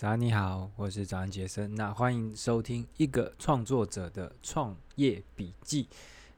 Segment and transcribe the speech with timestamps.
[0.00, 1.74] 早安，你好，我是早安杰森。
[1.74, 5.86] 那欢迎收听一个创作者的创业笔记。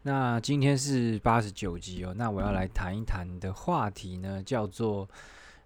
[0.02, 2.12] 那今天是八十九集哦。
[2.16, 5.08] 那我要来谈一谈的话题呢，叫做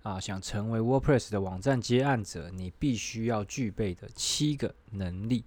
[0.02, 5.42] 啊，想成为 WordPress 的网站接案者，你必须要具备的七个能力。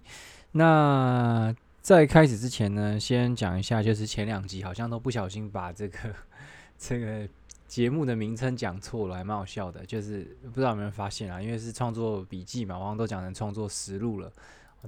[0.50, 6.12] 那在开始之前呢，先讲一下，就是前两集好像都不小心把这个
[6.76, 7.28] 这个。
[7.70, 9.86] 节目的名称讲错了，还蛮好笑的。
[9.86, 11.40] 就是不知道有没有发现啊？
[11.40, 14.28] 因为是创作笔记嘛，往往都讲成创作实录了，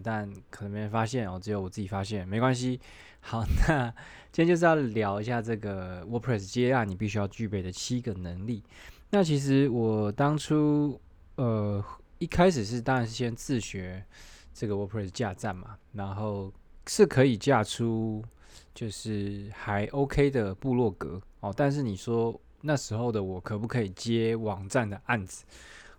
[0.02, 2.80] 但可能没人发现哦，只有我自己发现，没关系。
[3.20, 3.88] 好，那
[4.32, 8.64] 今天就是要聊一下这个 WordPress 接案你必须要具备的七个能力。
[9.10, 11.00] 那其实我当初
[11.36, 11.80] 呃
[12.18, 14.04] 一开始是当然是先自学
[14.52, 16.52] 这个 WordPress 架站嘛，然后
[16.88, 18.24] 是可以架出
[18.74, 22.36] 就是还 OK 的部落格哦，但是你说。
[22.62, 25.44] 那时候的我可不可以接网站的案子？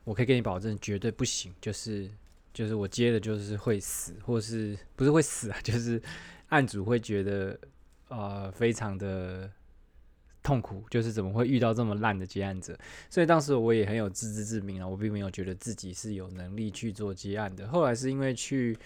[0.04, 1.54] 我可以给你保证，绝对不行。
[1.62, 2.10] 就是
[2.54, 5.58] 就是我接的就是会死，或是不是会死啊？
[5.64, 6.02] 就是
[6.50, 7.60] 案主会觉得
[8.08, 9.50] 呃非常的
[10.42, 12.78] 痛苦，就是怎么会遇到这么烂的接案者？
[13.10, 17.68] 所以当时我也很有自知之明啊，我并没有觉得自己是有能力去做接案的。
[17.68, 18.78] 后来是因为去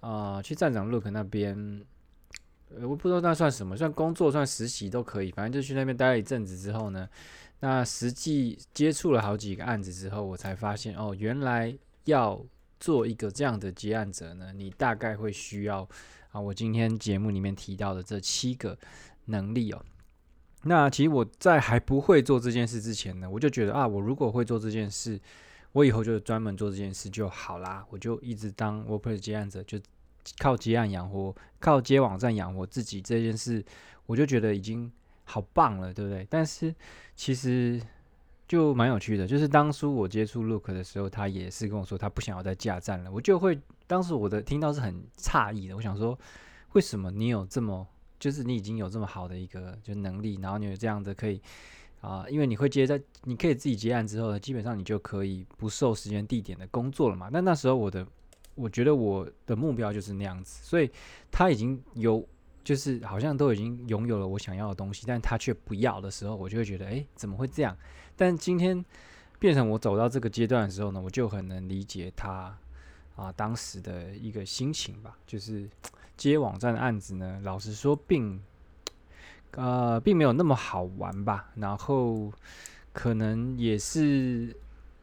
[0.00, 1.84] 啊、呃、去站长 Look 那边。
[2.82, 5.30] 我不知道那算什么，算工作，算实习都可以。
[5.32, 7.08] 反正就去那边待了一阵子之后呢，
[7.60, 12.44] 那实际接触了好几个案子之后，我才发现哦，原来要
[12.78, 15.88] 做一个这样的接案者呢，你大概会需要
[16.30, 18.78] 啊，我今天节目里面提到的这七个
[19.24, 19.84] 能力哦。
[20.62, 25.18] 那其实我在还不会做这件事之前呢，我就觉得啊，我如果会做这件事，
[25.72, 29.78] 我以后就专门做这件事就好啦，我就一直当 WordPress 接案者就。
[30.38, 33.64] 靠接案养活，靠接网站养活自己这件事，
[34.06, 34.90] 我就觉得已经
[35.24, 36.26] 好棒了，对不对？
[36.28, 36.74] 但是
[37.14, 37.80] 其实
[38.46, 46.18] 就蛮有趣的，就是当初我接触 Look 的时候，他也是跟我说他不想要再架站了，我就会当时我的听到是很诧异的，我想说
[46.72, 47.86] 为什么你有这么，
[48.18, 51.40] 就是你已经有这么好的一个就能力，然后你有这样的可以
[52.00, 57.28] 啊、因为你会接在，你可以自己接案之后呢，基本上你就可以不受时间地点的工作了嘛。
[57.32, 58.06] 那那时候我的。
[58.58, 60.90] 我觉得我的目标就是那样子，所以
[61.30, 62.26] 他已经有，
[62.64, 67.76] 就是好像都已经拥有了我想要的东西，但他却不要的时候，我就会觉得，哎，怎么会这样？
[68.16, 68.84] 但今天
[69.38, 72.52] 变成我走到这个阶段的时候呢，我就很能理解他
[73.14, 75.16] 啊当时的一个心情吧。
[75.24, 75.70] 就是
[76.16, 78.42] 接网站的案子呢，老实说并
[79.52, 82.32] 呃并没有那么好玩吧，然后
[82.92, 84.52] 可能也是，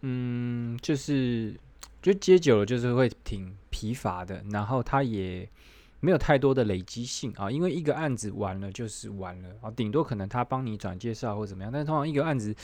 [0.02, 1.58] 嗯，就是。
[2.06, 5.50] 就接久了，就是会挺疲乏的，然后它也
[6.02, 12.56] 没有太多的累积性啊，因为一个案子完了就是完了啊，顶多可能他帮你转介绍或怎么样，但是通常一个案子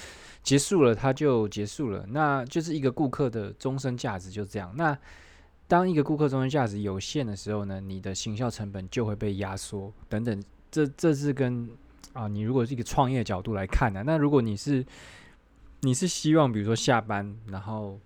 [0.43, 4.71] 结束了，它就结束了，那就是一个顾客的终身价值就这样。
[4.77, 4.95] 那
[5.67, 11.67] 当一个顾客终身价值有限的时候呢，你的行销成本就会被压缩等等，这这是跟
[12.13, 14.85] 啊，你如果是一个创业角度来看的，那如果你是
[15.79, 17.99] 你是希望比如说下班然后。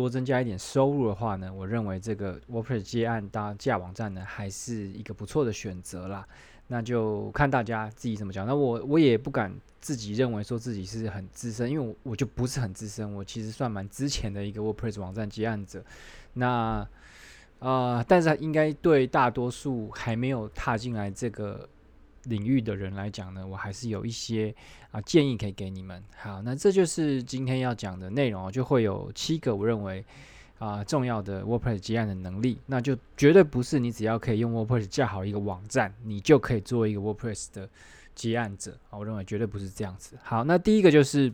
[0.00, 6.26] 多增加一点收入的话呢，我认为这个 WordPress 接案搭架网站呢，还是一个不错的选择啦。
[6.68, 8.46] 那就看大家自己怎么讲。
[8.46, 15.84] 那我我也不敢自己认为说自己是很资深，因为我就不是很资深，我其实算蛮之前的一个 WordPress 网站接案者。
[16.34, 16.86] 那、
[17.58, 21.68] 呃，但是应该对大多数还没有踏进来这个。
[22.24, 24.54] 领域的人来讲呢，我还是有一些
[24.90, 26.02] 啊建议可以给你们。
[26.16, 30.04] 好，那这就是今天要讲的内容，就会有七个我认为
[30.58, 32.58] 啊重要的 WordPress 接案的能力。
[32.66, 37.68] 那就绝对不是你只要可以用 WordPress 架好一个网站，你就可以做一个 WordPress 的
[38.14, 38.76] 接案者。
[38.90, 40.18] 我认为绝对不是这样子。
[40.22, 41.32] 好，那第一个就是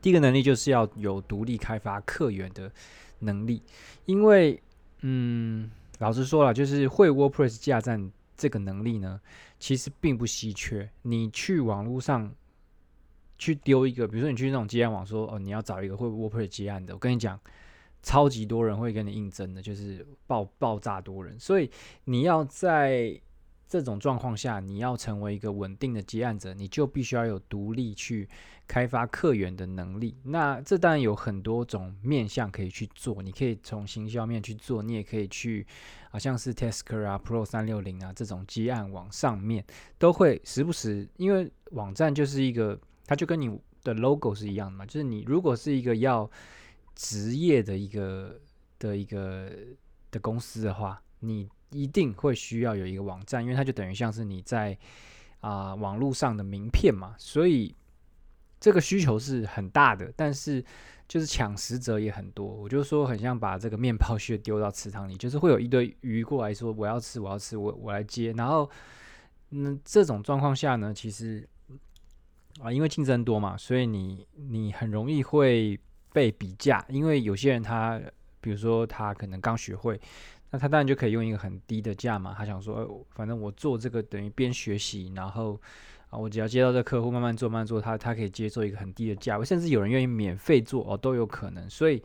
[0.00, 2.68] 第一个能力就是要有独立开发客源的
[3.20, 3.62] 能力，
[4.06, 4.60] 因为
[5.02, 5.70] 嗯，
[6.00, 8.10] 老实说了，就是会 WordPress 架站。
[8.36, 9.20] 这个能力呢，
[9.58, 10.88] 其实并不稀缺。
[11.02, 12.34] 你去网络上
[13.38, 17.38] 去丢一个，比如说你去那种接案网说，哦，你要找一个会 WordPress 接案的，我跟你讲，
[18.02, 21.38] 超级多人会跟你应征的，就是爆爆炸多人。
[21.38, 21.70] 所以
[22.04, 23.20] 你要在
[23.72, 28.28] 这种状况下，你要成为一个稳定的接案者，你就必须要有独立去
[28.66, 30.14] 开发客源的能力。
[30.24, 35.66] 那这当然有很多种面向可以去做，你可以从行销面去做，你也可以去。
[36.10, 39.64] 好像是 Tasker 啊、Pro 三六零啊这种接案网上面
[39.96, 44.84] 都会时不时，因为网站就是一个，它就跟你的 logo 是一样的嘛。
[44.84, 46.30] 就是你如果是一个要
[46.94, 48.38] 职业的一个
[48.78, 49.50] 的一个
[50.10, 54.76] 的公司的话，你一定会需要有一个网站，因为它就等于像是你在
[55.40, 57.14] 啊、网络上的名片嘛。
[57.18, 57.74] 所以
[58.60, 60.64] 这个需求是很大的，但是
[61.08, 62.46] 就是抢食者也很多。
[62.46, 68.32] 我就说很像把这个面包屑丢到池塘里，就是会有一堆鱼过来说我要吃，我要吃，我我来接。
[68.34, 68.70] 然后，
[69.50, 71.48] 嗯，这种状况下呢，其实
[72.60, 75.76] 啊，因为竞争多嘛，所以你你很容易会
[76.12, 78.00] 被比价，因为有些人他
[78.40, 80.00] 比如说他可能刚学会。
[80.52, 85.58] 那他当然就可以用一个很低的价嘛，他想说，反正我做这个等于边学习，然后
[86.10, 91.68] 啊，我只要接到这客户，慢慢做，慢慢做，他他可以接受一个很低的价位，甚至有人愿意免费做哦，都有可能。
[91.68, 92.02] 所以，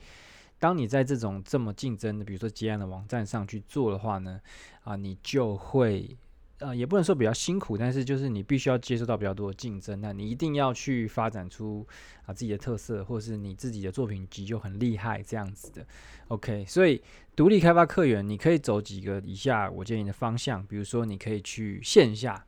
[0.57, 4.39] 当你在这种这么竞争的，比如说接案的网站上去做的话呢，
[4.83, 6.17] 啊，你就会。
[6.59, 11.85] 呃，也不能说比较辛苦，但是就是你必须要接受到比较多的竞争，那你一定要去发展出
[12.25, 15.85] 啊自己的特色，或是你自己的作品集就很厉害这样子的。
[16.29, 17.01] OK，所以
[17.35, 22.45] 独立开发客源，你可以走几个以下我建议的方向，比如说你可以去线下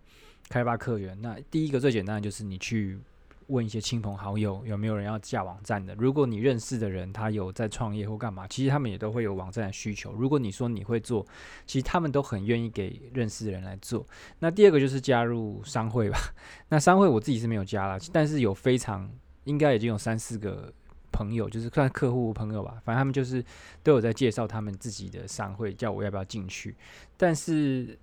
[0.47, 2.99] 开发客源，那第一个最简单的就是你去。
[3.49, 5.95] 问一些亲朋好友有没有人要架网站的。
[5.95, 10.13] 如果你认识的人他有在创业或干嘛，其实他们也都会有网站的需求。
[10.13, 11.25] 如果你说你会做，
[11.65, 14.05] 其实他们都很愿意给认识的人来做。
[14.37, 16.17] 那第二个就是加入商会吧。
[16.69, 19.09] 那商会我自己是没有加了，但是有非常
[19.45, 20.71] 应该已经有三四个
[21.11, 23.43] 朋友，就是算客户朋友吧，反正他们就是
[23.81, 26.75] 都有在介绍他们自己的商会，叫我要不要进去。
[27.17, 27.97] 但是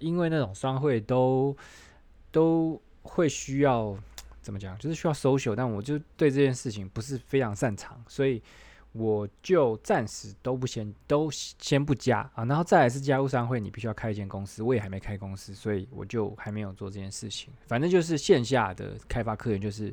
[0.00, 1.56] 因为那种商会都
[2.32, 3.96] 都会需要。
[4.44, 4.76] 怎么讲？
[4.78, 8.42] 就是需要 social，但我就对这件事情不是非常擅长，所以
[8.92, 12.44] 我就暂时都不先都先不加啊。
[12.44, 17.52] 然后再来是加入商会，你必须要开一间公司，我也还没开公司，所以我就还没有做这件事情。
[17.66, 19.92] 反正就是线下的开发客源，就是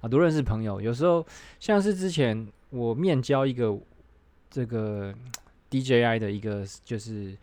[0.00, 0.80] 啊，多认识朋友。
[0.80, 1.24] 有时候
[1.60, 3.78] 像是之前我面交一个
[4.48, 5.14] 这个
[5.70, 7.36] DJI 的一个，就是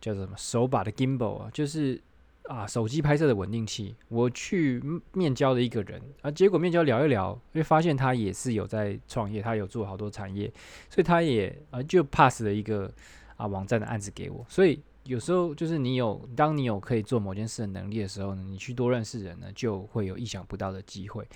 [0.00, 2.00] 叫做什么手把的 gimbal 啊，就是。
[2.48, 4.80] 啊，手机拍摄的稳定器，我去
[5.12, 10.52] 面交了一个人啊，结果面交聊一聊，因为发现他也是有在创业，他有做好多产业，
[10.88, 12.92] 所以他也啊就 pass 了一个
[13.36, 14.46] 啊网站的案子给我。
[14.48, 21.26] 所以有时候就是你有，当你有可以做某件事的能力的时候呢，你去多认识人呢，就会有意想不到的机会。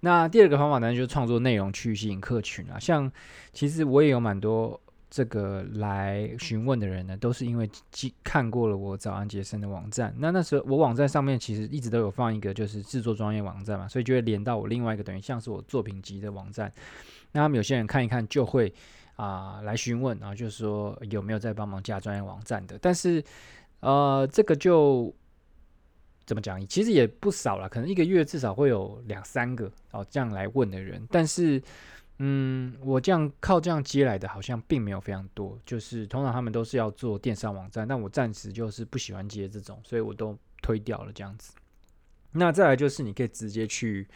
[0.00, 3.10] 那第二个方法呢，就是创作内容去吸引客群啊，像
[3.52, 4.80] 其实我也有蛮多。
[5.10, 7.68] 这个来询问的人呢，都是因为
[8.22, 10.14] 看过了我早安杰森的网站。
[10.18, 16.72] 那那时候我网站上面其实一直都有放一个就是制作专业网站嘛，所以就会连到我另外一个等于像是我作品集的网站。
[17.32, 18.72] 那他们有些人看一看就会
[19.16, 22.78] 啊、来询问，然后就是说有没有在帮忙加专业网站的。
[22.80, 23.20] 但是
[23.80, 25.12] 呃这个就
[26.24, 31.60] 怎么讲，其实也不少了，可能一个月至少会有两三个哦这样来问的人，但是。
[32.22, 35.58] 嗯，我这样靠这样接来的，好像并没有非常多。
[35.64, 41.54] 就是通常他们都是要做电商网站，但我暂时就是不喜欢接这种，所以我都推掉了这样子。
[42.32, 44.06] 那再来就是你可以直接去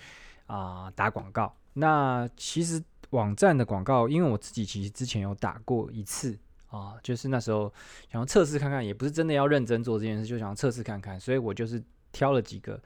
[0.47, 1.57] 啊、打广告。
[1.73, 7.73] 那其实网站的广告，因为我自己其实之前有打过一次啊，就是那时候
[8.13, 12.79] 想要测试看看，也不是真的要认真做这件事，就想要测试看看，所以我就是挑了几个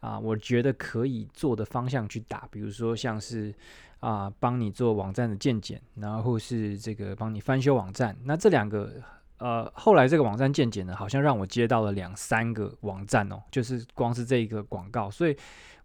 [0.00, 3.54] 啊，我觉得可以做的方向去打，比如说像是。
[4.00, 8.16] 啊，帮你做网站的建检，然后是这个帮你翻修网站。
[8.24, 8.92] 那这两个，
[9.38, 15.36] 呃，后来这个网站建检呢，好像让我接到了两三个网站哦，就是光是这一个广告，所以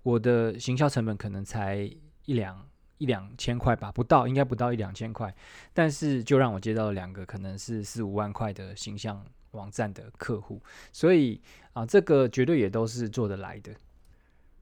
[0.04, 1.90] 我的行销成本可能才
[2.26, 2.64] 一两
[2.98, 5.34] 一两千块吧，不到，应该不到一两千块，
[5.74, 11.42] 但是就让我接到了两个可能是四五万块的形象网站的客户，所以
[11.74, 13.72] 啊，这个绝对也都是做得来的。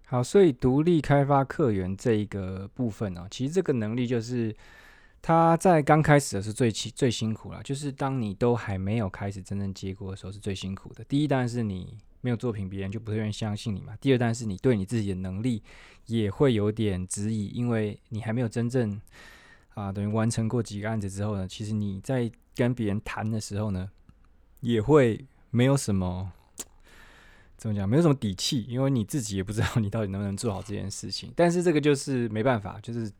[0.10, 4.56] 好，所以独立开发客源这一个部分呢、哦，其实这个能力就是
[5.22, 11.04] 他在刚开始的是最辛最辛苦了，就是当你都还没有开始真正结果的时候是最辛苦的。
[11.04, 13.96] 第一，当然是你没有作品，别人就不会愿意相信你嘛。
[14.02, 15.62] 第二，当然是你对你自己的能力
[16.08, 19.00] 也会有点质疑，因为你还没有真正
[19.76, 23.88] 啊等于完成过几个案子之后呢，其实你在跟别人谈的时候呢，
[24.62, 26.32] 也会没有什么。
[27.60, 27.88] 怎么讲？
[27.88, 31.30] 没有什么底气，因为你自己也不知道你到底能不能做好这件事情。
[31.36, 33.12] 但是这个就是没办法，就是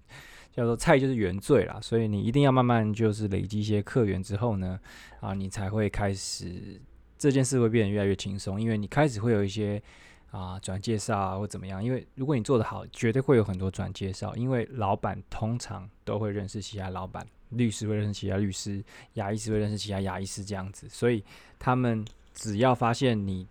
[0.54, 1.78] 叫做菜就是原罪啦。
[1.82, 4.80] 所以你一定要慢慢就是累积一些客源之后呢，
[5.20, 6.80] 啊，你才会开始
[7.18, 9.84] 这件事会变得越来越轻松，因为你开始会有一些
[10.32, 11.84] 啊转介绍啊或怎么样。
[11.84, 18.82] 因为如果你做得好，绝对会有很多转介绍，因为老板通常都会认识其他老板，律师会认识其他律师，
[19.16, 20.88] 牙医师会认识其他牙医师这样子。
[20.90, 21.22] 所以
[21.60, 23.46] 他们只要发现你。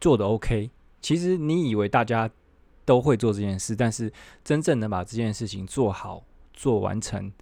[0.00, 2.30] 做的 OK，其实你以为大家
[2.84, 4.12] 都会做这件事，但是
[4.44, 7.32] 真正能把这件事情做好、做完成，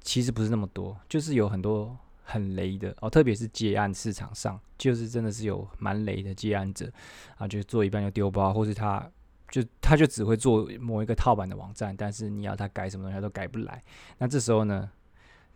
[0.00, 0.96] 其实不是那么多。
[1.08, 6.90] 就是有很多很雷的哦，特别是接案市场上，就是真的是有蛮雷的接案者
[7.36, 9.08] 啊，就做一半就丢包，或是他
[9.50, 13.80] 就他就只会做某一个套版的网站，但是你要他改什么东西他都改不来。
[14.18, 14.90] 那这时候呢，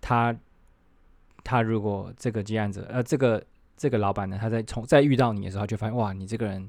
[0.01, 0.37] 他
[1.43, 3.45] 他如果这个接案者呃这个
[3.79, 6.69] 这个老板呢，他在从在遇到你的时候，就发现哇，你这个人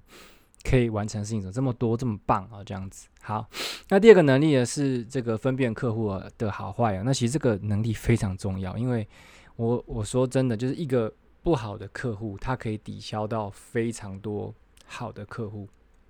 [0.63, 3.07] 可以完成事情怎么这么多这么棒啊，这样子。
[3.21, 3.49] 好，
[3.89, 7.03] 那第二个能力呢是这个分辨客户的好坏啊。
[7.03, 9.07] 那其实这个能力非常重要，因为
[9.55, 11.11] 我我说真的，就是一个
[11.41, 14.53] 不好的客户，他可以抵消到非常多
[14.85, 15.67] 好的客户。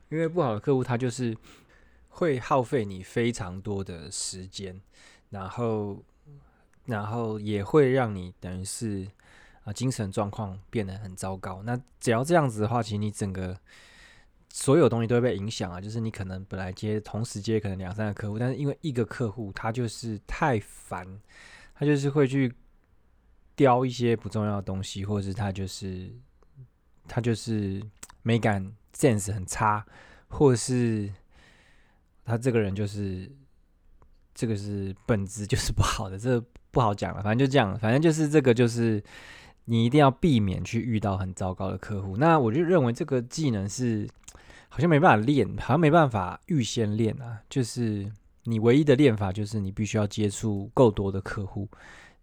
[0.09, 1.37] 因为不好的客户，他就是
[2.07, 4.81] 会耗费你非常多的时间，
[5.29, 6.03] 然后，
[6.85, 9.07] 然后也会让你等于是
[9.63, 11.61] 啊精神状况变得很糟糕。
[11.63, 13.57] 那只要这样子的话，其实你整个
[14.51, 15.79] 所有东西都会被影响啊。
[15.79, 21.05] 就是你可能本来接同时接可能两三个客户，但是因为一个客户他就是太烦，
[21.75, 22.53] 他就是会去
[23.55, 26.11] 叼一些不重要的东西，或者是他就是
[27.07, 27.81] 他就是
[28.21, 28.73] 美感。
[28.91, 29.85] sense 很差，
[30.27, 31.09] 或是
[32.25, 33.31] 他这个人就是
[34.33, 37.21] 这个是本质就是不好的，这不好讲了。
[37.21, 39.01] 反正就这样，反正就是这个就是
[39.69, 42.17] 你一定要避免去遇到很糟糕的客户。
[42.17, 44.07] 那我就认为这个技能是
[44.67, 47.39] 好像没办法练，好像没办法预先练啊。
[47.49, 48.11] 就是
[48.43, 51.69] 你唯一的练法就是你必须要接触够多的客户，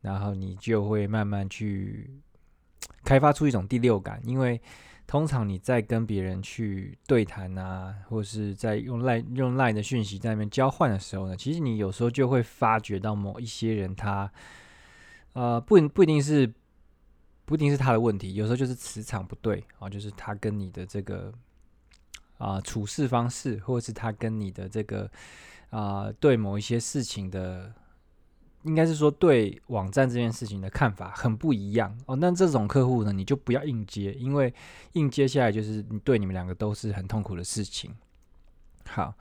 [0.01, 2.11] 然后你就会慢慢去
[3.05, 4.61] 开发出一种第六感，因为。
[5.09, 14.29] 通常你在跟别人去对谈啊，或是在用 LINE 用 LINE 的讯息在那边交换的时候呢，其实你有时候就会发觉到某一些人他，
[15.35, 16.53] 呃，不不一定是
[17.47, 21.33] 不一定是他的问题，有时候就是磁场不对啊，就是他跟你的这个
[22.37, 25.11] 啊、处事方式，或者是他跟你的这个
[25.71, 27.73] 啊、对某一些事情的。
[28.63, 32.17] 应该是说对网站这件事情的看法很不一样哦。
[32.17, 34.53] 那这种客户呢，你就不要硬接，因为
[34.95, 37.95] 硬接下来就是对你们两个都是很痛苦的事情。
[38.89, 39.15] 好，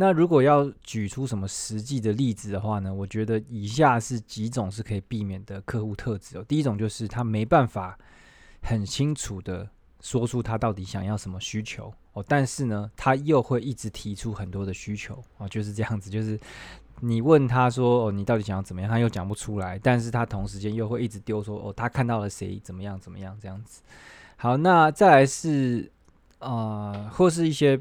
[0.00, 6.44] 那如果要举出什么实际的例子的话呢，我觉得以下是几种是可以避免的客户特质哦。
[6.48, 7.98] 第一种就是他没办法
[8.62, 9.68] 很清楚的
[10.00, 16.40] 说出他到底想要什么需求哦，但是呢，他又会一直提出很多的需求哦，就是这样子，就是。
[17.02, 22.60] 你问他说：“哦，你到底想要怎么样？”他又讲不出来，但是他同时间又会一直丢说：“哦，他看到了谁？
[22.62, 23.00] 怎么样？
[23.00, 23.80] 怎么样？”这样子。
[24.36, 25.90] 好，那再来是
[26.40, 27.80] 啊、呃，或是一些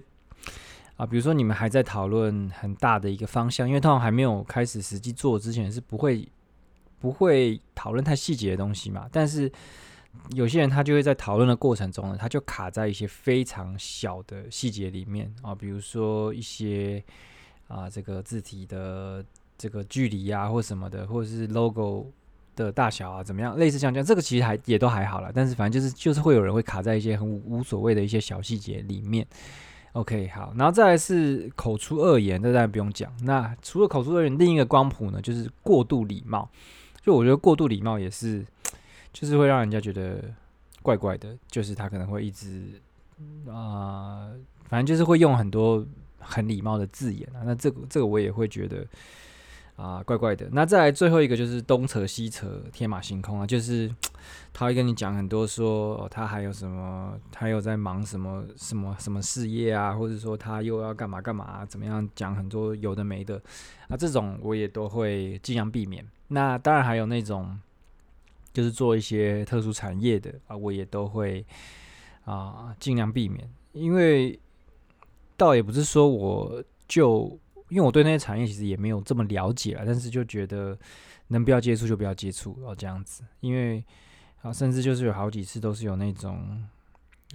[0.99, 6.27] 啊、比如说你们还在讨论很大的一个方向，因为通常还没有开始实际做之前是不会
[6.99, 9.07] 不会讨论太细节的东西嘛。
[9.11, 9.49] 但是
[10.35, 17.03] 有些人他就会在讨论的过程中呢，他就卡在一些非常小的细节里面啊、比如说一些。
[17.69, 19.23] 啊，这个字体的
[19.55, 22.11] 这个距离啊，或什么的，或者是 logo
[22.55, 23.55] 的大小啊，怎么样？
[23.59, 25.29] 类似像这样，这个其实还也都还好啦。
[25.31, 29.23] 但是反正就是就是会有人会卡在一些很，无所谓的一些小细节里面。
[29.93, 33.11] OK，好，然后再来是口出恶言，这当然不用讲。
[33.23, 36.49] 那除了口出恶言，另一个光谱呢，就是过度礼貌。
[37.01, 38.45] 就我觉得过度礼貌也是，
[39.13, 40.23] 就是会让人家觉得
[40.81, 41.37] 怪怪的。
[41.49, 42.81] 就是他可能会一直
[43.47, 44.29] 啊、
[44.67, 45.85] 反正就是会用很多。
[46.21, 48.85] 很礼貌的字眼啊，那这个这个我也会觉得
[49.77, 50.47] 啊怪怪的。
[50.51, 53.89] 那再来最后一个就是东扯西扯，天马行空啊，就是
[54.53, 63.41] 他会跟你讲很多说，他还有什么，他又在忙什么什么什么事业啊，或者说他又要干嘛干嘛、怎么样讲很多有的没的
[63.87, 66.05] 啊，这种我也都会尽量避免。
[66.27, 67.59] 那当然还有那种
[68.53, 71.45] 就是做一些特殊产业的啊，我也都会
[72.25, 74.39] 啊尽量避免，因为。
[75.39, 80.77] 倒也不是说我就，因为我对那些产业其实也没有这么了解了，但是就觉得
[81.27, 83.81] 能不要接触就不要接触哦，这样子，因为
[84.41, 86.63] 啊，甚至就是有好几次都是有那种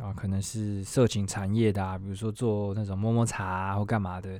[0.00, 4.30] 啊，可能是色情产业的啊，比如说做那种摸摸茶或干嘛的，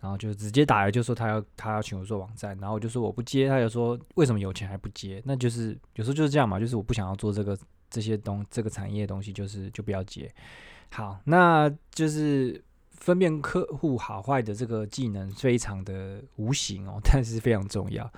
[0.00, 5.22] 然后就直接打来就说他要他要请我做网站，然后我就说我不接，他就说为什么有钱还不接？
[5.24, 7.58] 那就是有时候就是这样嘛，就是我不想要做这个
[7.90, 10.32] 这些东这个产业的东西，就是就不要接。
[10.90, 12.62] 好，那就是。
[12.96, 18.10] 分辨客户好坏的这个技能非常的无形哦，但是非常重要。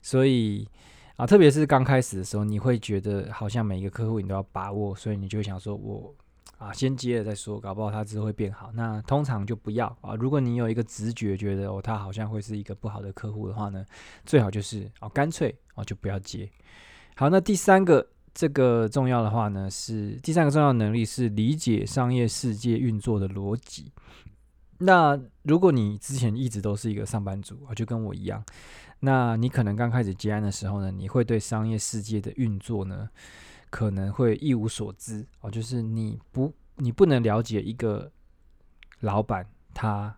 [0.00, 0.66] 所以
[1.16, 6.14] 啊，特别是刚开始的时候，你会觉得好像每一个客户你都要把握，所以你就会想说我，
[6.58, 8.70] 啊先接了再说，搞不好他之后会变好。
[8.72, 10.14] 那通常就不要啊。
[10.14, 13.84] 如果你有一个直觉觉得哦，他好像会是一个不好的客户的话呢，
[14.24, 16.48] 最好就是哦干脆哦就不要接。
[17.14, 23.92] 好，那第三个这个重要的话呢，是第三个重要能力是理解商业世界运作的逻辑。
[24.78, 28.42] 那如果你之前一直都是一个上班族啊，就跟我一样，
[29.04, 33.10] 那你可能刚开始接案的时候呢，你会对商业世界的运作呢，
[33.68, 35.26] 可能会一无所知。
[35.40, 38.12] 哦，就是你不你不能了解一个
[39.00, 39.44] 老板
[39.74, 40.16] 他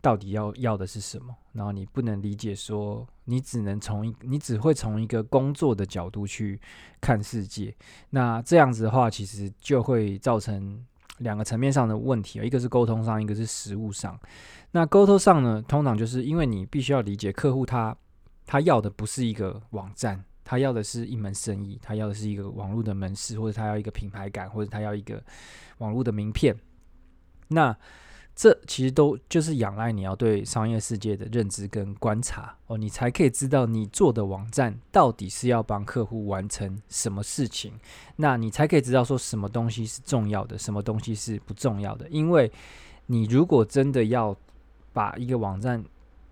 [0.00, 6.60] 到底要要的是什么，然后你不能理解说，你只能从你只会从一个工作的角度去
[7.00, 7.74] 看世界，
[8.10, 10.86] 那这样子的话，其实就会造成
[11.18, 14.18] 两个层面上的问题，一个是沟通上，一个是实物上。
[14.72, 17.96] 那沟通上呢，通常就是因为你必须要理解客户他
[18.46, 20.24] 他要的不是一个网站。
[20.44, 25.22] 他要的是一门生意，他要的是一个网络的门市，或者他要一个品牌感，或者他要一个
[25.78, 26.54] 网络的名片。
[27.48, 27.74] 那
[28.34, 37.72] 这其实都就是仰赖你要对商业世界的认知跟观察哦，你才可以知道你做的网站到底是要帮客户完成什么事情。
[38.16, 42.08] 那你才可以知道说什么东西是重要的，什么东西是不重要的。
[42.08, 42.50] 因为
[43.06, 44.34] 你如果真的要
[44.92, 45.84] 把一个网站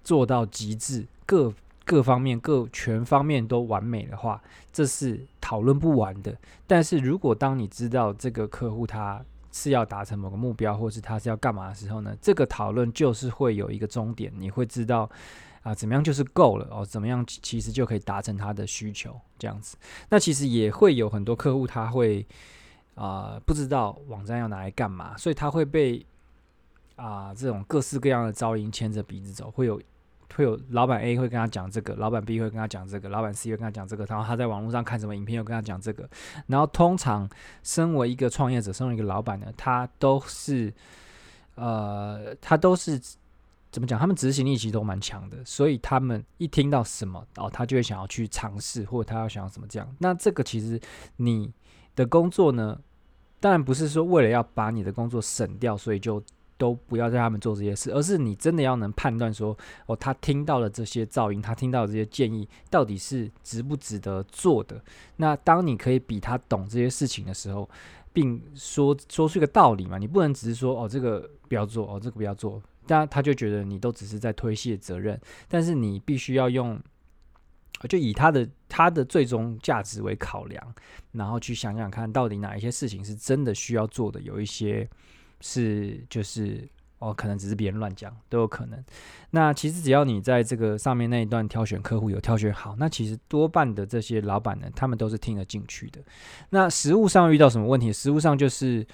[0.02, 1.52] 做到极致，各
[1.85, 4.42] 各方面各全方面都完美的话，
[4.73, 6.35] 这是讨论不完的。
[6.66, 14.33] 但是如果当你知道这个客户他是要达成某个目标，或是他是要干嘛的时候呢，这个讨论就是会有一个终点。
[14.37, 15.09] 你会知道
[15.62, 19.76] 啊，怎么样就是够了哦，怎么样其实就可以达成他的需求这样子。
[20.09, 22.26] 那其实也会有很多客户他会
[22.95, 26.04] 啊不知道网站要拿来干嘛，所以他会被
[26.97, 29.80] 啊这种各式各样的噪音牵着鼻子走，会有。
[30.34, 36.08] 会有老板 A 会跟他讲这个，老板 B 会跟他讲这个，老板 C 会跟他讲这个，然后他在网络上看什么影片又跟他讲这个，
[36.46, 37.28] 然后通常
[37.62, 40.72] 身为一个创业者，身为一个老板呢，他都是，
[41.56, 43.00] 呃，他都是
[43.70, 43.99] 怎么讲？
[43.99, 49.94] 他们执行力其实都蛮强的，所以他们一听到什么哦，他就会想要去尝试，或者他要想要什么这样。
[49.99, 50.80] 那这个其实
[51.16, 51.52] 你
[51.94, 52.80] 的工作呢，
[53.40, 56.22] 当然不是说为了要把你的工作省掉，所以就。
[56.61, 64.79] 都不要让他们做这些事，而是你真的要能判断说，哦，他听到了这些噪音，他听到的这些建议，到底是值不值得做的。
[65.17, 67.67] 那当你可以比他懂这些事情的时候，
[68.12, 75.19] 并说说出一个道理嘛，你不能只是说，哦，这个不要做，哦，这个不要做，那他就觉得你都只是在推卸责任。
[75.49, 76.79] 但是你必须要用，
[77.88, 80.75] 就以他的他的最终价值为考量，
[81.12, 84.87] 然后去想想看到底哪一些事情是真的需要做的，有一些。
[85.41, 88.85] 是，就是哦，可能只是别人乱讲都有可能。
[89.31, 96.00] 那其实只要你在这个上面那一段挑选客户有挑选好，那其实多半的这些老板呢，他们都是听得进去的。
[96.50, 97.91] 那实务上遇到什么问题？
[97.91, 98.87] 实务上就是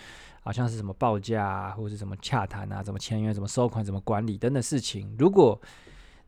[0.43, 5.17] 好像是什么报价啊，或者是什么洽谈啊，怎么签约，怎么收款，怎么管理等等事情。
[5.19, 5.61] 如果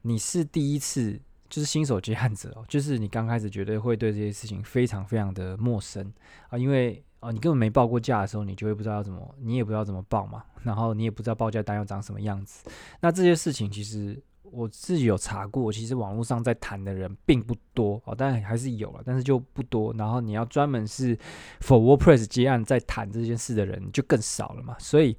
[0.02, 6.12] 你是第一次，就是新手接案子哦，就是你刚开始绝对会对这些事情非常非常的陌生
[6.48, 7.00] 啊，因为。
[7.20, 10.44] 哦，你根本没报过价的时候，你就会不知道要怎么，你也不知道怎么报嘛。
[10.62, 12.68] 然后你也不知道报价单要长什么样子。
[13.00, 19.92] 那这些事情其实我自己有查过，其实网络上在谈的人并不多哦，当然还是有了，但是就不多。
[19.94, 21.16] 然后你要专门是
[21.60, 24.76] for WordPress 接案在谈这件事的人就更少了嘛。
[24.78, 25.16] 所以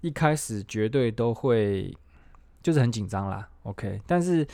[0.00, 1.96] 一开始绝对都会
[2.60, 3.48] 就是很紧张啦。
[3.62, 4.44] OK，但是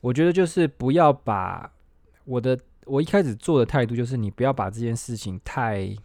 [0.00, 1.70] 我觉得就是不要把
[2.24, 5.96] 我的我一开始做的态度就是你不要把这件事情太。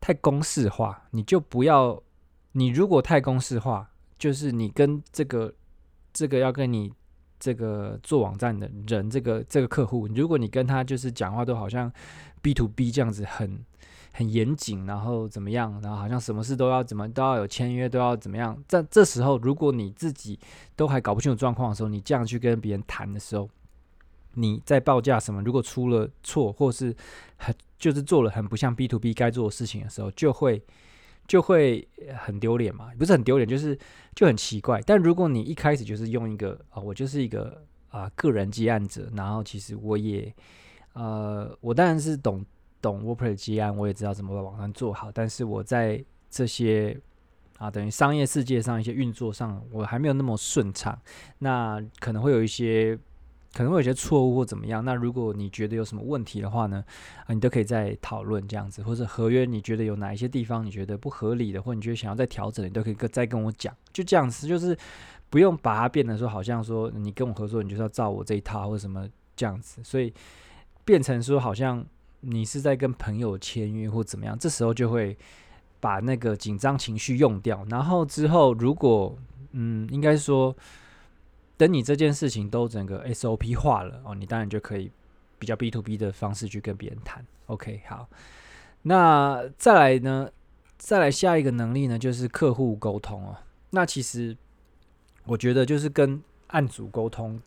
[0.00, 2.02] 太公式化，你就不要。
[2.52, 5.54] 你如果太公式化，就是你跟这个
[6.12, 6.92] 这个要跟你
[7.38, 11.92] 这个做网站的人，这个这个客户，如果你跟他就是讲话都好像
[12.42, 13.64] B to B 这样子很，
[14.12, 18.60] 很严谨，然后怎么样，然后好像什么事都要怎么都要有签约，都要怎么样。
[18.66, 20.36] 在这时候，如果你自己
[20.74, 23.48] 都还搞不清楚状况的时候，你这样去跟别人谈的时候，
[24.40, 26.94] 你在报价什么，如果出了错，或是
[27.36, 30.62] 很就是做了很不像 B to B 该做的事情的时候，就会
[31.26, 33.76] 就会很丢脸嘛，不是很丢脸，就是
[34.14, 34.80] 就很奇怪。
[34.82, 40.32] 但如果你一开始就是用一个啊、我就是一个啊、个人接案者，然后其实我也
[40.92, 42.44] 呃，我当然是懂
[42.80, 46.96] 懂 WordPress 接案，我也知道怎么把网站做好，但是我在这些
[47.58, 50.96] 啊等于商业世界上一些运作上，我还没有那么顺畅，
[51.38, 52.98] 那可能会有一些。
[53.54, 56.84] 可能会有些错误或怎么样，那如果你觉得有什么问题的话呢，
[57.26, 64.76] 啊，你都可以再讨论这样子，或者合约你觉得有哪一些地方你觉得不合理的，或你觉得想要再调整，你都可以再跟我讲，就这样子，就是
[65.30, 70.12] 不用把它变得说好像说你跟我合作，你就是要照我这一套或者什么这样子，所以
[70.84, 71.84] 变成说好像
[72.20, 75.16] 你是在跟朋友签约或怎么样，这时候就会
[75.80, 79.16] 把那个紧张情绪用掉，然后之后如果
[79.52, 80.54] 嗯，应该说。
[81.58, 84.90] 等你这件事情都整个 SOP 化了哦，你当然就可以
[85.38, 87.22] 比较 B to B 的方式去跟别人谈。
[87.46, 88.08] OK，好，
[88.82, 90.30] 那再来呢？
[90.78, 93.36] 再来下一个能力呢，就是客户沟通哦。
[93.70, 94.36] 那其实
[95.24, 97.42] 我觉得就是跟案主沟通，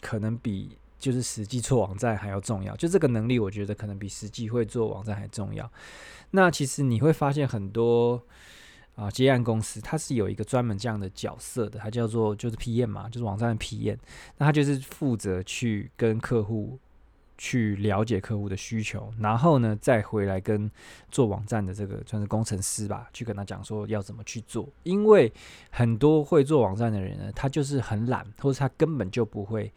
[0.00, 2.74] 可能比就是实际做网站还要重要。
[2.76, 5.70] 就这个能力，我觉得可能比实际会做网站还重要。
[6.30, 8.22] 那其实你会发现很多
[8.94, 13.96] 啊，接案公司它是有一个专门这样的角色的，它叫做就是 PM 嘛，就是网站的 PM。
[14.36, 16.78] 那他就是负责去跟客户
[17.38, 20.70] 去了解客户的需求，然后呢再回来跟
[21.10, 24.68] 做网站的这个算是工程师吧，去跟他讲说要怎么去做。
[24.82, 25.32] 因为
[25.70, 29.72] 很多会做网站的人呢，他就是很懒，或者他根本就不会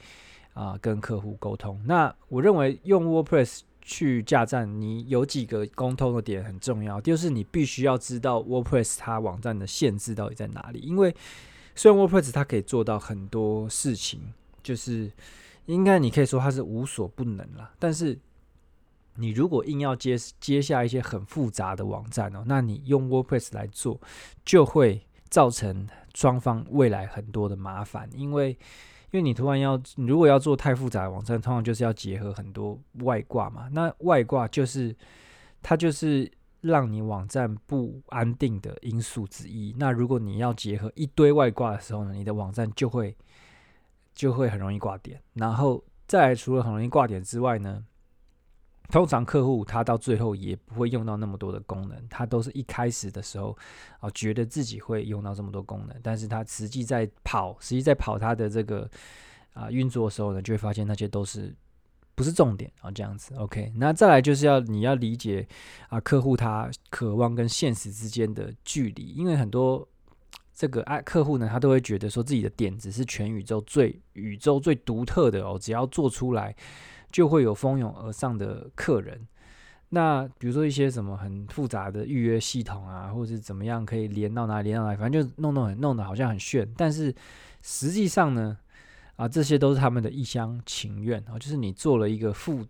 [0.53, 1.81] 啊跟客户沟通。
[1.85, 3.61] 那我认为用 WordPress。
[3.87, 10.79] 去架站，你有几个沟通的点很重要，就是你必须要知道 WordPress 它网站的限制到底在哪里。
[10.79, 11.15] 因为
[11.75, 15.11] 虽然 WordPress 它可以做到很多事情，就是
[15.67, 17.71] 应该你可以说它是无所不能啦。
[17.77, 18.17] 但是
[19.17, 24.01] 你如果硬要接接下一些很复杂的网站哦，那你用 WordPress 来做，
[24.43, 28.57] 就会造成双方未来很多的麻烦，因为。
[29.15, 33.69] 因为你突然要，如果要做太复杂的网站，通常就是要结合很多外挂嘛。
[33.71, 34.93] 那外挂就是
[35.61, 39.73] 它就是让你网站不安定的因素之一。
[39.79, 43.15] 那如果你要结合一堆外挂的时候呢，你的网站就会
[44.13, 45.17] 就会很容易挂点。
[45.33, 47.81] 然后再，除了很容易挂点之外呢，
[48.89, 53.57] 通常客户他到最后也不会用到那么多的功能，他都是一开始的时候
[53.99, 58.89] 啊觉得自己会用到这么多功能，但是他实际在跑，实际在跑他的这个
[59.53, 61.53] 啊运作的时候呢，就会发现那些都是
[62.13, 63.35] 不是重点啊这样子。
[63.35, 65.47] OK，那再来就是要你要理解
[65.89, 69.85] 啊客户他渴望跟现实之间的距离，因为很多
[70.53, 76.55] 这个爱客户呢，他都会觉得说自己的点子是全宇宙最宇宙最独特的哦，只要做出来。
[77.15, 79.25] 就会有蜂拥而上的客人。
[79.87, 86.69] 那比如说一些什么很复杂的预约系统啊，或者是怎么样可以连到哪里连到哪里，反正就弄弄弄得好像很炫。
[86.75, 87.15] 但是
[87.61, 88.57] 实际上呢，
[89.15, 92.65] 啊，这些都是他们的一厢情愿啊，就是你做了一个复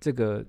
[0.00, 0.42] 这个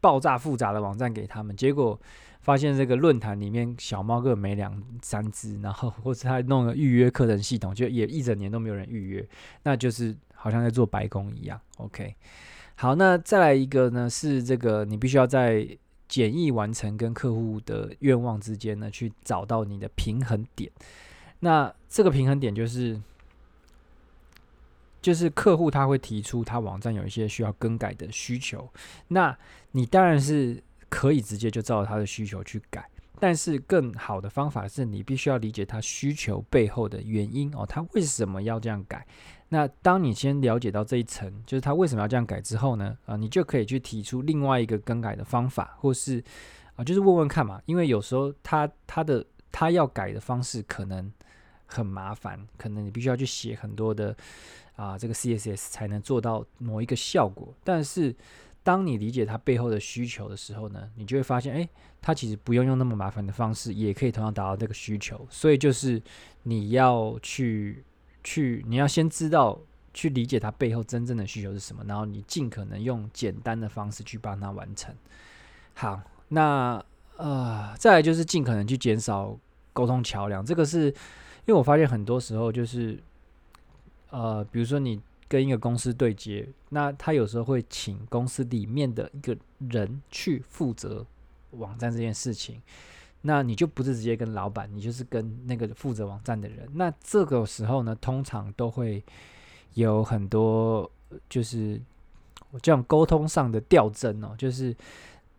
[0.00, 2.00] 爆炸复杂的网站给他们，结果
[2.40, 9.28] 发现这个论坛里面小猫个没两三只，然后或者他弄个预约课程系统，就也一整年都没有人预约，
[9.64, 10.16] 那就是。
[10.42, 11.60] 好像在做白工一样。
[11.76, 12.16] OK，
[12.74, 14.10] 好，那再来一个呢？
[14.10, 15.64] 是这个你必须要在
[16.08, 20.68] 简易完成跟客户的愿望之间呢，去找到你的平衡点。
[21.38, 23.00] 那这个平衡点就是，
[25.00, 28.68] 就是客户他会提出他网站有一些需要更改的需求，
[29.06, 29.38] 那
[29.70, 32.88] 你当然是可以直接就照他的需求去改。
[33.20, 39.06] 但是更好的方法是你必须要理解他需求背后的原因哦，他为什么要这样改？
[39.52, 46.24] 那当你先了解到这一层，就是他为什么要这样改之后呢，啊，你就可以去提出另外一个更改的方法，或是
[46.76, 47.60] 啊，就是问问看嘛。
[47.66, 51.12] 因为有时候他他的他要改的方式可能
[51.66, 54.16] 很麻烦，可能你必须要去写很多的
[54.74, 58.16] 啊这个 CSS 才能做到某一个效果，但是。
[58.64, 61.68] 当你理解他背后的需求的时候呢，你就会发现，哎，
[62.00, 65.26] 他其实不用用那么麻烦的方式，也可以同样达到这个需求。
[65.28, 66.00] 所以就是
[66.44, 67.84] 你要去
[68.24, 69.58] 去，你要先知道
[69.92, 74.94] 去理解他背后真正的需求是什么，然后你尽可能用简单的方式去帮他完成。
[75.74, 76.84] 好，那
[77.16, 79.38] 呃，再来就是尽可能去减少
[79.72, 80.44] 沟通桥梁。
[80.44, 80.94] 这个是因
[81.46, 82.98] 为我发现很多时候就是
[84.10, 85.00] 呃，比如说你。
[85.28, 89.34] 跟一个公司对接，那他有时候会请公司里面的一个
[89.70, 91.06] 人去负责
[91.52, 92.60] 网站这件事情，
[93.22, 96.68] 那你就不是直接跟老板，你就是跟那个负责网站的人。
[96.74, 99.02] 那这个时候呢，通常都会
[99.74, 100.90] 有很多
[101.28, 101.80] 就是
[102.60, 104.76] 这样沟通上的调针哦，就是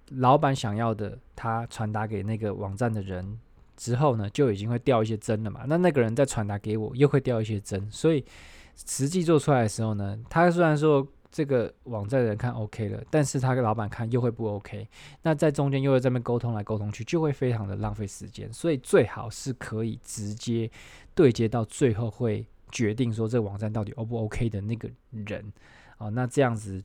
[0.10, 3.40] 老板想要的，他传达给那个网站的人
[3.78, 5.62] 之后呢，就已经会掉一些针了嘛。
[5.68, 8.26] 那那个人再传达给我，又会掉一些针，所以。
[8.88, 14.88] 实际做出来的时候呢，他虽然说这个网站的人看 OK 了，但是他跟老板看又会不 OK。
[15.24, 18.54] 那在中间又会这边沟通来沟通去，就会非常的浪费时间。
[18.54, 20.70] 所以最好是可以直接
[21.16, 25.52] 对接到最后会决定说这个网站到底 O 不 OK 的那个人
[25.98, 26.84] 啊，那这样子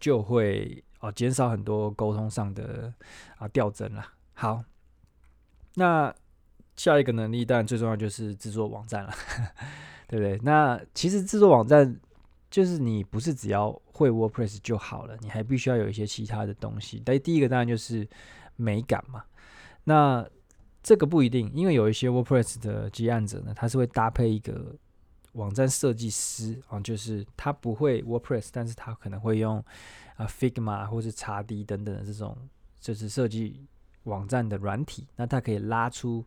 [0.00, 2.90] 就会哦减少很多沟通上的
[3.36, 4.02] 啊掉帧了。
[4.32, 4.64] 好，
[5.74, 6.14] 那
[6.74, 9.12] 下一个能力当然最重要就是制作网站了。
[10.08, 10.38] 对不对？
[10.42, 11.98] 那其实制作网站
[12.52, 17.00] 就是你不是只要会 WordPress 就好了，你还必须要有一些其他的东西。
[17.02, 18.06] 但第一个当然就是
[18.56, 19.24] 美感嘛。
[19.84, 20.24] 那
[20.82, 24.76] 这个不一定，因为有一些 WordPress 的接案者呢，他是会搭配一个
[25.32, 29.56] 网站设计师啊，就是他不会 WordPress，但是他可能会用
[30.16, 32.36] 啊 Figma 或是 XD 等等的这种
[32.78, 33.66] 就是设计
[34.02, 36.22] 网站的软体，那他可以拉出。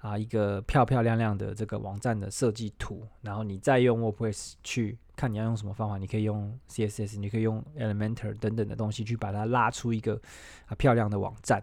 [0.00, 10.20] 啊一个漂漂亮亮的这个网站的设计图，然后你再用 WordPress 去看你要用什么方法，你可以用 CSS，你可以用 Elementor 等等的东西去把它拉出一个
[10.66, 11.62] 啊漂亮的网站。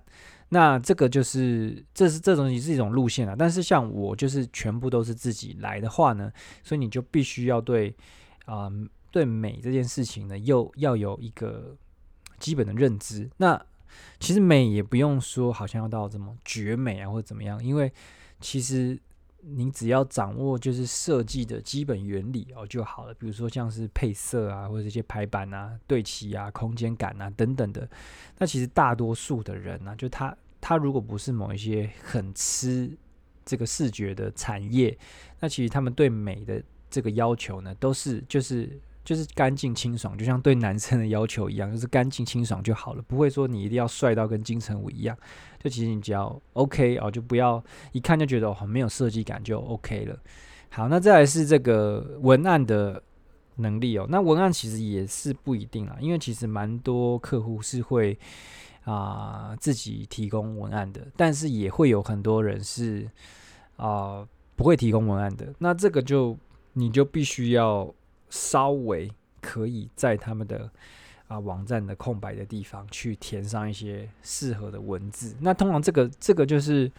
[0.49, 3.35] 那这个就是这是这种也是一种路线啊。
[3.37, 6.31] 但是像我就是全部都是自己来的话呢，
[6.63, 7.93] 所以你就必须要对
[8.45, 8.71] 啊、
[9.11, 11.75] 对美这件事情呢，又要有一个
[12.39, 13.29] 基本的认知。
[13.37, 13.59] 那
[14.19, 17.91] 其实美也不用说好像要到这么绝美啊或者怎么样，因为
[18.39, 18.99] 其实
[19.41, 23.13] 你只要掌握就是设计的基本原理哦就好了。
[23.13, 27.89] 比如说像是配色啊，或者这些排版啊、对齐啊、空间感啊等等的。
[28.37, 32.89] 那其实大多数的人呢、啊，就他他如果不是某一些很吃
[33.45, 34.97] 这个视觉的产业，
[35.39, 38.79] 那其实他们对美的这个要求呢，都是就是。
[39.07, 45.17] 就是干净清爽，就像对男生的要求一样，就是干净清爽就好了，不会说你一定要帅到跟金城武一样。
[45.63, 50.19] 就其实你只要 OK 哦，就不要一看就觉得很没有设计感就 OK 了。
[50.71, 53.01] 好，那再来是这个文案的
[53.55, 54.05] 能力哦。
[54.09, 58.19] 那文案其实也是不一定啊，因为其实蛮多客户是会
[58.83, 63.09] 啊、自己提供文案的，但是也会有很多人是
[63.77, 65.53] 啊、不会提供文案的。
[65.59, 66.37] 那这个就
[66.73, 67.89] 你就必须要。
[68.29, 69.09] 稍微
[69.41, 70.69] 可以在他们的
[71.27, 75.35] 啊网站的空白的地方去填上一些适合的文字。
[75.39, 76.91] 那通常这个这个就是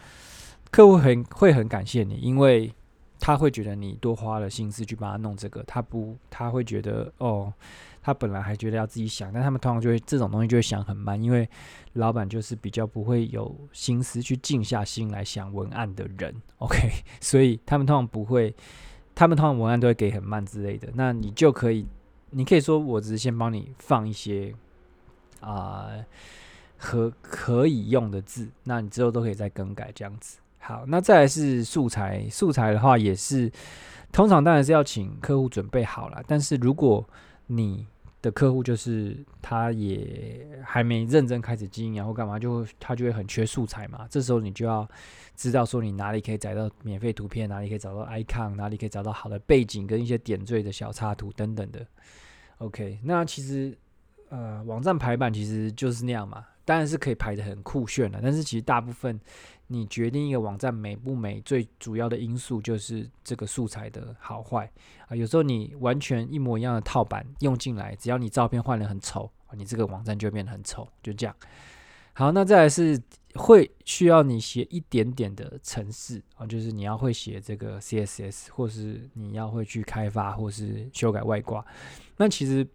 [0.71, 2.73] 客户很会很感谢你，因为
[3.21, 7.53] 他会觉得你多花了心思去帮他弄这个，他不他会觉得哦，
[8.01, 11.49] 他本来还觉得要自己想，但他们通常就会这种东西就会想很慢，因为
[11.95, 16.35] 老板就是比较不会有心思去静下心来想文案的人。
[16.59, 16.77] OK，
[17.21, 18.55] 所以他们通常不会。
[19.19, 21.85] 他们通常文案都会给很慢之类的，那你就可以，
[22.31, 24.55] 你可以说我只是先帮你放一些
[25.41, 25.89] 啊
[26.77, 30.39] 可可以用的字，那你之后都可以再更改这样子。
[30.61, 33.51] 好，那再来是素材，素材的话也是，
[34.13, 37.05] 通常当然是要请客户准备好了，但是如果
[37.49, 37.89] 你
[38.21, 44.07] 的客户就是他也还没认真开始经营，然后干嘛就他就会很缺素材嘛。
[44.11, 44.89] 这时候你就要
[45.37, 51.87] 知道说你哪里可以找到免费图片，哪里可以找到 icon，哪里可以找到好的背景跟一些点缀的小插图等等的。
[52.59, 53.77] OK，那其实
[54.29, 59.21] 呃网站排版其实就是那样嘛，当然是可以排得很酷炫的，但是其实大部分。
[59.71, 64.71] 你决定一个网站美不美，最主要的因素就是这个素材的好坏
[65.07, 65.15] 啊。
[65.15, 71.37] 有时候你完全一模一样的套版用进来，只要你照片换得很丑，你这个网站就变得很丑，就这样。
[72.15, 72.99] 好，那再来是
[73.35, 81.63] 会需要你写一点点的程式啊，就是你要会写这个 CSS，或是你要会去开发或是修改外挂。
[82.17, 82.67] 那其实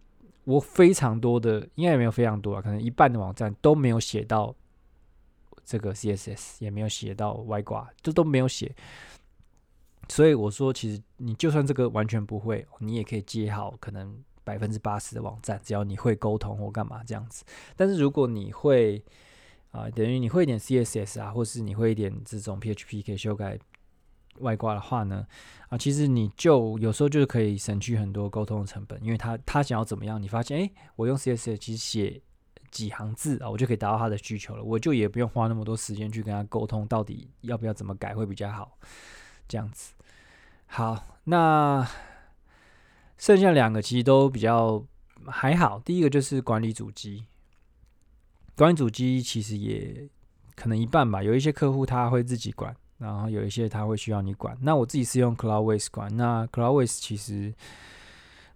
[0.44, 4.56] 我非常多的，应该也没有非常多啊，可能一半的网站都没有写到。
[5.66, 8.76] 这个 CSS 也没有写到外挂，这都没有写，
[10.10, 17.44] 所以我说，其实你就算这个完全不会，你也可以接好可能百分之八十的网站，只要你会沟通或干嘛这样子。
[17.76, 19.04] 但是如果你会
[19.72, 23.58] 啊、等于你会一点 CSS 啊，或是你会一点这种 PHP 可以修改
[24.40, 25.26] 外挂的话呢，
[25.70, 32.22] 啊，其实你就有时候就是可以省去很多沟通的成本，因为他他想要怎么样，你发现诶，我用 CSS 其实写。
[32.74, 38.80] 几行字啊，我就可以达到他的需求了，我就也不用花那么多时间去跟他沟通，到底要不要怎么改会比较好，
[39.48, 39.94] 这样子。
[40.66, 41.88] 好，那
[43.16, 44.84] 剩下两个其实都比较
[45.28, 45.80] 还好。
[45.86, 47.26] 第一个就是管理主机，
[48.56, 50.10] 管理主机其实也
[50.56, 54.58] 可能一半吧，有一些客户他会自己管，然后有一些他会需要你管。
[54.62, 57.54] 那我自己是用 Cloudways 管，那 Cloudways 其实，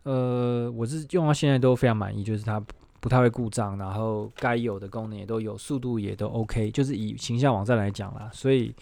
[0.02, 2.60] 呃，我是用到现在都非常满意，就是它。
[3.00, 8.30] 不太会故障，然后该有的功能也都有，速度也都 OK，就是以形象网站来讲啦。
[8.34, 8.74] 所以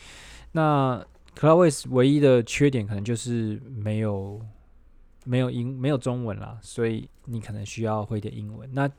[0.54, 1.06] 那
[1.38, 4.40] Cloudways 唯一的缺点可能就是没有
[5.26, 8.70] 没有英没有中文啦，所以你可能需要会点英文。
[8.74, 8.90] 那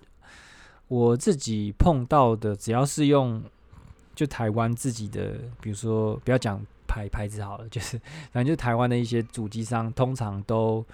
[0.88, 3.42] 我自己碰到的，只要是用
[4.14, 7.98] 就台湾自己的，比如说不要讲牌牌子好了， 就是
[8.32, 10.84] 反正就台湾的一些主机商，通常都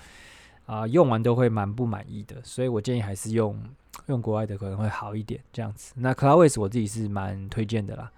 [0.65, 3.61] 啊、用完都会蛮不满意的，所以我建议还是用。
[4.07, 5.92] 用国外的可能会好一点，这样子。
[5.96, 8.11] 那 Cloudways 我自己是蛮推荐的啦。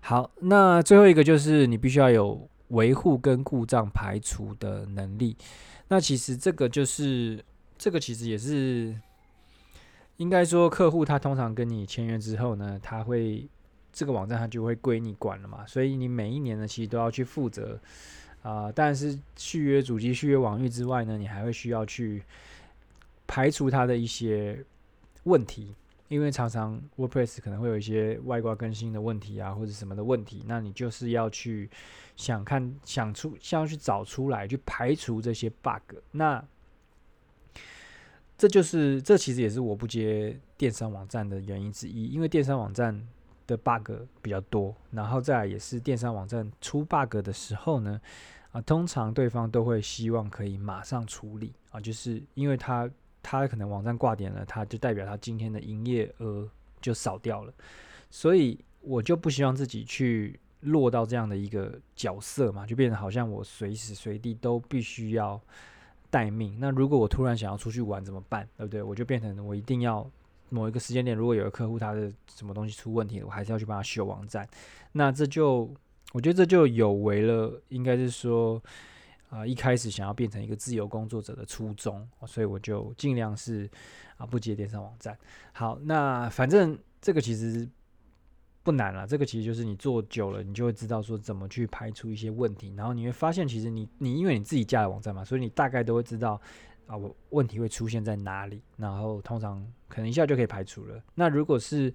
[0.00, 5.36] 好，那最后一个就是你必须要有维护跟故障排除的能力。
[5.88, 7.44] 那其实这个就是
[7.76, 8.96] 这个其实也是
[10.18, 13.46] 应该说，客户他通常跟你签约之后呢，他会
[13.92, 15.66] 这个网站他就会归你管了嘛。
[15.66, 17.78] 所以你每一年呢，其实都要去负责
[18.42, 22.22] 啊、但是续约主机、续约网域之外呢，你还会需要去
[23.26, 24.64] 排除它的一些。
[25.28, 25.74] 问题
[26.08, 31.68] 因为常常 WordPress 可能会有一些外挂更新的问题啊，或者什么的问题，那你就是要去
[32.16, 35.98] 想看、想出、想要去找出来，去排除这些 bug。
[36.12, 36.42] 那
[38.38, 43.06] 这就是这其实也是我不接电商网站的原因之一，因为电商网站
[43.46, 43.90] 的 bug
[44.22, 48.00] 比较多，然后再来也是电商网站出 bug 的时候呢，
[48.52, 52.90] 啊，通常对方都会希望可以马上处理啊，就是因为他。
[53.30, 56.48] 他可能网站挂点了，他就代表他今天的营业额
[56.80, 57.52] 就少掉了，
[58.08, 65.38] 所以我就不希望自己去落到这样的一个角色嘛，就变得好像我随时随地都必须要
[66.08, 66.56] 待命。
[66.58, 68.48] 那如果我突然想要出去玩怎么办？
[68.56, 68.82] 对不对？
[68.82, 70.10] 我就变成我一定要
[70.48, 74.48] 某一个时间点，如果有个客户他的什么东西出问题了，我还是要去帮他修网站。
[74.92, 75.70] 那这就
[76.14, 78.62] 我觉得这就有违了，应该是说。
[79.28, 83.68] 啊，一开始想要变成一个自由工作者的初衷，所以我就尽量是
[84.16, 85.16] 啊不接电商网站。
[85.52, 87.68] 好，那反正这个其实
[88.62, 96.40] 不难了，这个其实就是你做久了，你就会知道说怎么去排除一些问题，然后你会发现，其实你你因为你自己架的网站嘛，所以你大概都会知道
[96.86, 101.02] 啊我问题会出现在哪里，然后通常可能一下就可以排除了。
[101.14, 101.92] 那如果是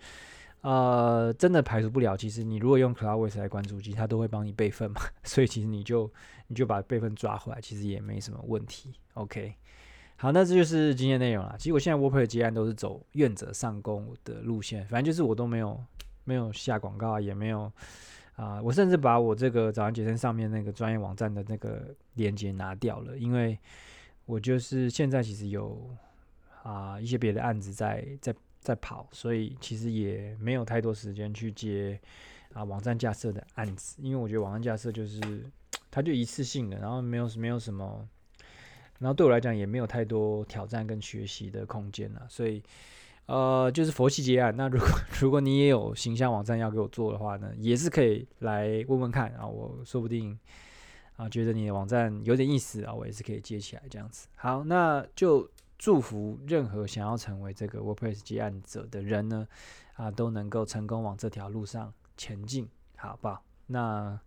[0.64, 2.16] 呃，真的排除不了。
[2.16, 6.10] 其实你如果用 CloudWays 来关主机，它都会帮你备份嘛， 所以其实你就
[6.48, 8.94] 你就把备份抓回来，其实也没什么问题。
[9.16, 9.54] OK，
[10.16, 11.54] 好，那这就是今天内容了。
[11.60, 15.78] 其实我现在 WordPress 接案都是走愿者上攻的路线，反正就是我都没有
[16.24, 17.70] 没有下广告，也没有
[18.38, 23.60] 啊、我甚至把我这个早安杰森上面那个专业网站的那个链接拿掉了，因为
[24.26, 25.78] 我就是现在其实有
[26.64, 28.34] 啊、一些别的案子在在。
[28.64, 32.00] 在跑，所以其实也没有太多时间去接
[32.54, 35.20] 啊网站架设的案子，因为我觉得网站架设就是
[35.92, 38.08] 它就一次性的，然后没有没有什么，
[39.00, 42.64] 然后对我来讲也没有太多挑战跟学习的空间了，所以
[43.26, 44.56] 呃就是佛系接案。
[44.56, 44.88] 那如果
[45.20, 50.40] 如果你也有形象网站要给我做的话呢，也是可以来问问看啊，我说不定
[51.18, 54.28] 啊觉得你的网站有点意思啊，我也是可以接起来这样子。
[54.36, 55.50] 好，那就。
[55.84, 59.46] 祝福任何想要成为这个 WordPress 接案者的人呢，
[59.96, 63.44] 啊，都能够成功往这条路上前进，好不好？
[63.68, 64.18] 那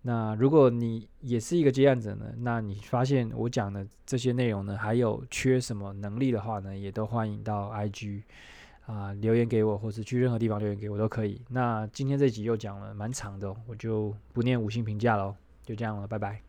[0.00, 8.22] 那如果你也是一个接案者呢，那你发现我讲的这些内容呢，还有缺什么能力的话呢，也都欢迎到 IG
[8.86, 11.38] 啊留言给我，或是去任何地方留言给我都可以。
[11.50, 16.45] 那今天这集又讲了蛮长的，我就不念五星评价喽，就这样了，拜拜。